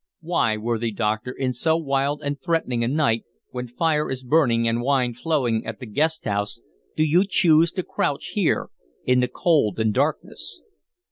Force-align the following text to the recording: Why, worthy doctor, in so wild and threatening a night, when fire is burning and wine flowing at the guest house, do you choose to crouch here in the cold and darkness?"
Why, 0.21 0.57
worthy 0.57 0.89
doctor, 0.91 1.31
in 1.31 1.53
so 1.53 1.77
wild 1.77 2.23
and 2.23 2.41
threatening 2.41 2.83
a 2.83 2.87
night, 2.87 3.23
when 3.51 3.67
fire 3.67 4.09
is 4.09 4.23
burning 4.23 4.67
and 4.67 4.81
wine 4.81 5.13
flowing 5.13 5.63
at 5.63 5.79
the 5.79 5.85
guest 5.85 6.25
house, 6.25 6.59
do 6.95 7.03
you 7.03 7.23
choose 7.23 7.71
to 7.73 7.83
crouch 7.83 8.29
here 8.33 8.69
in 9.05 9.19
the 9.19 9.27
cold 9.27 9.79
and 9.79 9.93
darkness?" 9.93 10.63